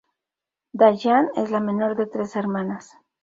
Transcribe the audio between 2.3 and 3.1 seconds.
hermanas.